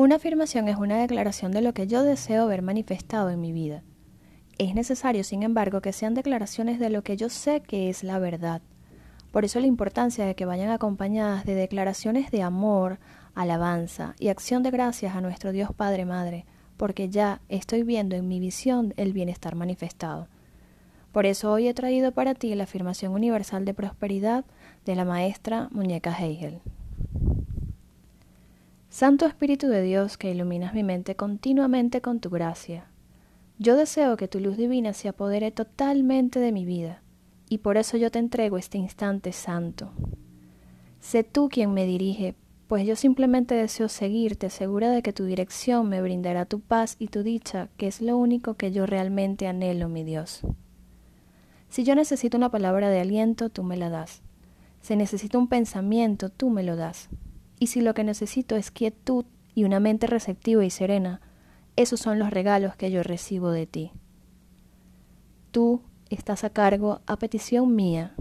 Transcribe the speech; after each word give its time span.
Una 0.00 0.14
afirmación 0.14 0.68
es 0.68 0.76
una 0.76 1.00
declaración 1.00 1.50
de 1.50 1.60
lo 1.60 1.74
que 1.74 1.88
yo 1.88 2.04
deseo 2.04 2.46
ver 2.46 2.62
manifestado 2.62 3.30
en 3.30 3.40
mi 3.40 3.52
vida. 3.52 3.82
Es 4.56 4.76
necesario, 4.76 5.24
sin 5.24 5.42
embargo, 5.42 5.80
que 5.80 5.92
sean 5.92 6.14
declaraciones 6.14 6.78
de 6.78 6.88
lo 6.88 7.02
que 7.02 7.16
yo 7.16 7.28
sé 7.28 7.62
que 7.62 7.90
es 7.90 8.04
la 8.04 8.20
verdad. 8.20 8.62
Por 9.32 9.44
eso 9.44 9.58
la 9.58 9.66
importancia 9.66 10.24
de 10.24 10.36
que 10.36 10.44
vayan 10.44 10.70
acompañadas 10.70 11.44
de 11.44 11.56
declaraciones 11.56 12.30
de 12.30 12.44
amor, 12.44 13.00
alabanza 13.34 14.14
y 14.20 14.28
acción 14.28 14.62
de 14.62 14.70
gracias 14.70 15.16
a 15.16 15.20
nuestro 15.20 15.50
Dios 15.50 15.70
Padre 15.74 16.04
Madre, 16.04 16.46
porque 16.76 17.08
ya 17.08 17.40
estoy 17.48 17.82
viendo 17.82 18.14
en 18.14 18.28
mi 18.28 18.38
visión 18.38 18.94
el 18.96 19.12
bienestar 19.12 19.56
manifestado. 19.56 20.28
Por 21.10 21.26
eso 21.26 21.50
hoy 21.50 21.66
he 21.66 21.74
traído 21.74 22.12
para 22.12 22.36
ti 22.36 22.54
la 22.54 22.64
afirmación 22.64 23.14
universal 23.14 23.64
de 23.64 23.74
prosperidad 23.74 24.44
de 24.86 24.94
la 24.94 25.04
maestra 25.04 25.66
Muñeca 25.72 26.16
Heigel. 26.16 26.60
Santo 28.90 29.26
Espíritu 29.26 29.68
de 29.68 29.82
Dios 29.82 30.16
que 30.16 30.30
iluminas 30.30 30.72
mi 30.72 30.82
mente 30.82 31.14
continuamente 31.14 32.00
con 32.00 32.20
tu 32.20 32.30
gracia, 32.30 32.86
yo 33.58 33.76
deseo 33.76 34.16
que 34.16 34.28
tu 34.28 34.40
luz 34.40 34.56
divina 34.56 34.94
se 34.94 35.08
apodere 35.08 35.50
totalmente 35.50 36.40
de 36.40 36.52
mi 36.52 36.64
vida, 36.64 37.02
y 37.50 37.58
por 37.58 37.76
eso 37.76 37.98
yo 37.98 38.10
te 38.10 38.18
entrego 38.18 38.56
este 38.56 38.78
instante 38.78 39.32
santo. 39.32 39.92
Sé 41.00 41.22
tú 41.22 41.50
quien 41.50 41.74
me 41.74 41.84
dirige, 41.84 42.34
pues 42.66 42.86
yo 42.86 42.96
simplemente 42.96 43.54
deseo 43.54 43.88
seguirte 43.88 44.48
segura 44.48 44.90
de 44.90 45.02
que 45.02 45.12
tu 45.12 45.26
dirección 45.26 45.86
me 45.90 46.00
brindará 46.00 46.46
tu 46.46 46.60
paz 46.60 46.96
y 46.98 47.08
tu 47.08 47.22
dicha, 47.22 47.68
que 47.76 47.88
es 47.88 48.00
lo 48.00 48.16
único 48.16 48.54
que 48.54 48.72
yo 48.72 48.86
realmente 48.86 49.46
anhelo, 49.46 49.90
mi 49.90 50.02
Dios. 50.02 50.40
Si 51.68 51.84
yo 51.84 51.94
necesito 51.94 52.38
una 52.38 52.50
palabra 52.50 52.88
de 52.88 53.00
aliento, 53.00 53.50
tú 53.50 53.64
me 53.64 53.76
la 53.76 53.90
das. 53.90 54.22
Si 54.80 54.96
necesito 54.96 55.38
un 55.38 55.48
pensamiento, 55.48 56.30
tú 56.30 56.48
me 56.48 56.62
lo 56.62 56.74
das. 56.74 57.10
Y 57.58 57.68
si 57.68 57.80
lo 57.80 57.94
que 57.94 58.04
necesito 58.04 58.56
es 58.56 58.70
quietud 58.70 59.24
y 59.54 59.64
una 59.64 59.80
mente 59.80 60.06
receptiva 60.06 60.64
y 60.64 60.70
serena, 60.70 61.20
esos 61.76 62.00
son 62.00 62.18
los 62.18 62.30
regalos 62.30 62.76
que 62.76 62.90
yo 62.90 63.02
recibo 63.02 63.50
de 63.50 63.66
ti. 63.66 63.92
Tú 65.50 65.82
estás 66.10 66.44
a 66.44 66.50
cargo 66.50 67.00
a 67.06 67.18
petición 67.18 67.74
mía, 67.74 68.14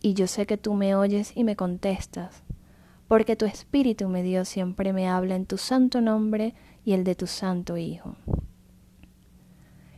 y 0.00 0.14
yo 0.14 0.26
sé 0.26 0.46
que 0.46 0.56
tú 0.56 0.74
me 0.74 0.94
oyes 0.94 1.32
y 1.36 1.44
me 1.44 1.56
contestas, 1.56 2.42
porque 3.06 3.36
tu 3.36 3.44
Espíritu 3.44 4.08
me 4.08 4.22
dio 4.22 4.44
siempre 4.44 4.92
me 4.92 5.08
habla 5.08 5.36
en 5.36 5.46
tu 5.46 5.58
santo 5.58 6.00
nombre 6.00 6.54
y 6.84 6.92
el 6.92 7.04
de 7.04 7.14
tu 7.14 7.26
santo 7.26 7.76
Hijo. 7.76 8.16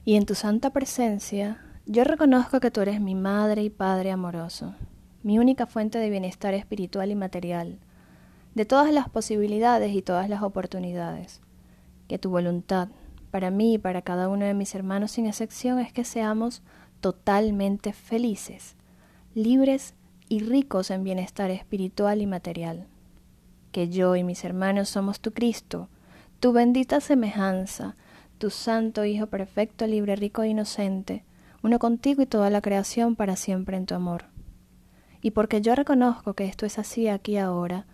Y 0.04 0.16
en 0.16 0.26
tu 0.26 0.34
santa 0.34 0.70
presencia 0.70 1.62
yo 1.86 2.04
reconozco 2.04 2.60
que 2.60 2.70
tú 2.70 2.82
eres 2.82 3.00
mi 3.00 3.14
madre 3.14 3.62
y 3.62 3.70
padre 3.70 4.10
amoroso, 4.10 4.74
mi 5.22 5.38
única 5.38 5.66
fuente 5.66 5.98
de 5.98 6.10
bienestar 6.10 6.52
espiritual 6.52 7.10
y 7.10 7.14
material, 7.14 7.78
de 8.54 8.64
todas 8.64 8.92
las 8.92 9.08
posibilidades 9.08 9.94
y 9.94 10.02
todas 10.02 10.28
las 10.28 10.42
oportunidades. 10.42 11.40
Que 12.08 12.18
tu 12.18 12.30
voluntad, 12.30 12.88
para 13.30 13.50
mí 13.50 13.74
y 13.74 13.78
para 13.78 14.02
cada 14.02 14.28
uno 14.28 14.44
de 14.44 14.54
mis 14.54 14.74
hermanos 14.74 15.12
sin 15.12 15.26
excepción, 15.26 15.78
es 15.78 15.92
que 15.92 16.04
seamos 16.04 16.62
totalmente 17.00 17.92
felices, 17.92 18.76
libres 19.34 19.94
y 20.28 20.40
ricos 20.40 20.90
en 20.90 21.04
bienestar 21.04 21.50
espiritual 21.50 22.22
y 22.22 22.26
material. 22.26 22.86
Que 23.72 23.88
yo 23.88 24.14
y 24.16 24.22
mis 24.22 24.44
hermanos 24.44 24.88
somos 24.88 25.20
tu 25.20 25.32
Cristo, 25.32 25.88
tu 26.40 26.52
bendita 26.52 27.00
semejanza, 27.00 27.96
tu 28.38 28.50
santo 28.50 29.04
Hijo 29.04 29.26
perfecto, 29.26 29.86
libre, 29.86 30.16
rico 30.16 30.42
e 30.42 30.48
inocente, 30.48 31.24
uno 31.62 31.78
contigo 31.78 32.22
y 32.22 32.26
toda 32.26 32.50
la 32.50 32.60
creación 32.60 33.16
para 33.16 33.36
siempre 33.36 33.76
en 33.76 33.86
tu 33.86 33.94
amor. 33.94 34.26
Y 35.22 35.30
porque 35.30 35.60
yo 35.62 35.74
reconozco 35.74 36.34
que 36.34 36.44
esto 36.44 36.66
es 36.66 36.78
así 36.78 37.08
aquí 37.08 37.38
ahora, 37.38 37.86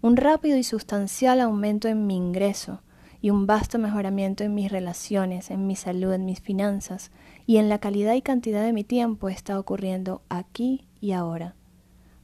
un 0.00 0.16
rápido 0.16 0.56
y 0.56 0.62
sustancial 0.62 1.40
aumento 1.40 1.88
en 1.88 2.06
mi 2.06 2.16
ingreso 2.16 2.82
y 3.20 3.30
un 3.30 3.46
vasto 3.46 3.78
mejoramiento 3.78 4.44
en 4.44 4.54
mis 4.54 4.70
relaciones, 4.70 5.50
en 5.50 5.66
mi 5.66 5.76
salud, 5.76 6.12
en 6.12 6.24
mis 6.24 6.40
finanzas 6.40 7.10
y 7.46 7.56
en 7.56 7.68
la 7.68 7.78
calidad 7.78 8.14
y 8.14 8.22
cantidad 8.22 8.62
de 8.62 8.72
mi 8.72 8.84
tiempo 8.84 9.28
está 9.28 9.58
ocurriendo 9.58 10.22
aquí 10.28 10.86
y 11.00 11.12
ahora. 11.12 11.56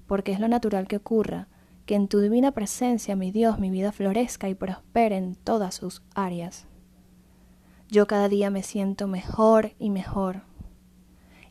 Porque 0.06 0.32
es 0.32 0.40
lo 0.40 0.48
natural 0.48 0.86
que 0.86 0.96
ocurra, 0.96 1.48
que 1.86 1.94
en 1.94 2.08
tu 2.08 2.20
divina 2.20 2.52
presencia, 2.52 3.16
mi 3.16 3.30
Dios, 3.30 3.58
mi 3.58 3.70
vida 3.70 3.92
florezca 3.92 4.48
y 4.48 4.54
prospere 4.54 5.16
en 5.16 5.34
todas 5.34 5.74
sus 5.74 6.02
áreas. 6.14 6.66
Yo 7.88 8.06
cada 8.06 8.28
día 8.28 8.50
me 8.50 8.62
siento 8.62 9.06
mejor 9.06 9.72
y 9.78 9.90
mejor, 9.90 10.42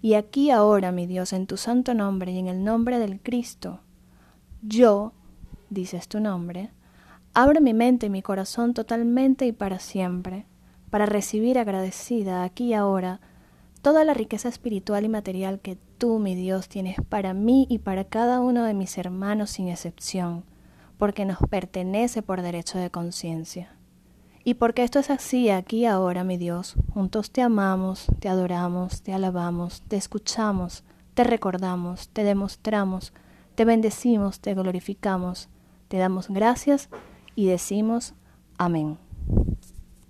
y 0.03 0.15
aquí 0.15 0.51
ahora, 0.51 0.91
mi 0.91 1.07
Dios, 1.07 1.31
en 1.31 1.47
tu 1.47 1.55
santo 1.55 1.93
nombre 1.93 2.33
y 2.33 2.37
en 2.37 2.49
el 2.49 2.65
nombre 2.65 2.99
del 2.99 3.21
Cristo, 3.21 3.79
yo, 4.61 5.13
dices 5.73 6.07
tu 6.07 6.19
nombre, 6.19 6.71
abro 7.33 7.61
mi 7.61 7.73
mente 7.73 8.05
y 8.05 8.09
mi 8.09 8.21
corazón 8.21 8.73
totalmente 8.73 9.45
y 9.45 9.51
para 9.51 9.79
siempre, 9.79 10.45
para 10.89 11.05
recibir 11.05 11.57
agradecida 11.57 12.43
aquí 12.43 12.65
y 12.65 12.73
ahora 12.73 13.19
toda 13.81 14.05
la 14.05 14.13
riqueza 14.13 14.47
espiritual 14.47 15.03
y 15.03 15.09
material 15.09 15.59
que 15.59 15.77
tú, 15.97 16.19
mi 16.19 16.35
Dios, 16.35 16.69
tienes 16.69 16.95
para 17.09 17.33
mí 17.33 17.67
y 17.69 17.79
para 17.79 18.05
cada 18.05 18.39
uno 18.39 18.63
de 18.63 18.73
mis 18.73 18.97
hermanos 18.97 19.49
sin 19.51 19.67
excepción, 19.67 20.45
porque 20.97 21.25
nos 21.25 21.39
pertenece 21.49 22.21
por 22.21 22.41
derecho 22.41 22.77
de 22.77 22.89
conciencia. 22.89 23.75
Y 24.45 24.55
porque 24.55 24.83
esto 24.83 24.99
es 24.99 25.09
así 25.09 25.49
aquí 25.49 25.85
ahora, 25.85 26.23
mi 26.23 26.37
Dios, 26.37 26.75
juntos 26.93 27.31
te 27.31 27.41
amamos, 27.41 28.07
te 28.19 28.29
adoramos, 28.29 29.01
te 29.01 29.13
alabamos, 29.13 29.81
te 29.87 29.95
escuchamos, 29.95 30.83
te 31.13 31.23
recordamos, 31.23 32.09
te 32.09 32.23
demostramos, 32.23 33.13
te 33.55 33.65
bendecimos, 33.65 34.39
te 34.39 34.53
glorificamos, 34.53 35.49
te 35.93 35.99
damos 35.99 36.27
gracias 36.29 36.89
y 37.35 37.45
decimos 37.45 38.15
amén. 38.57 38.97